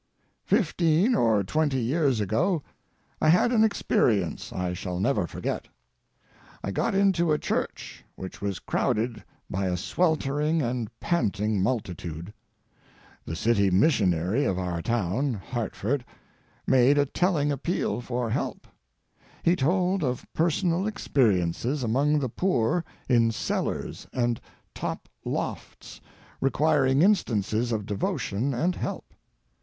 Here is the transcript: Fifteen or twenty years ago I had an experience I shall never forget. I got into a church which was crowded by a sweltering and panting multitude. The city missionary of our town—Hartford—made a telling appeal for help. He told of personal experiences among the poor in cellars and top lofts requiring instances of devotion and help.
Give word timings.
Fifteen 0.47 1.13
or 1.13 1.43
twenty 1.43 1.79
years 1.79 2.19
ago 2.19 2.63
I 3.21 3.29
had 3.29 3.51
an 3.51 3.63
experience 3.63 4.51
I 4.51 4.73
shall 4.73 4.99
never 4.99 5.27
forget. 5.27 5.67
I 6.63 6.71
got 6.71 6.95
into 6.95 7.31
a 7.31 7.37
church 7.37 8.03
which 8.15 8.41
was 8.41 8.57
crowded 8.57 9.23
by 9.47 9.67
a 9.67 9.77
sweltering 9.77 10.59
and 10.59 10.89
panting 10.99 11.61
multitude. 11.61 12.33
The 13.25 13.35
city 13.35 13.69
missionary 13.69 14.43
of 14.43 14.57
our 14.57 14.81
town—Hartford—made 14.81 16.97
a 16.97 17.05
telling 17.05 17.51
appeal 17.51 18.01
for 18.01 18.31
help. 18.31 18.65
He 19.43 19.55
told 19.55 20.03
of 20.03 20.25
personal 20.33 20.87
experiences 20.87 21.83
among 21.83 22.17
the 22.17 22.27
poor 22.29 22.83
in 23.07 23.29
cellars 23.29 24.07
and 24.11 24.41
top 24.73 25.07
lofts 25.23 26.01
requiring 26.39 27.03
instances 27.03 27.71
of 27.71 27.85
devotion 27.85 28.55
and 28.55 28.73
help. 28.75 29.13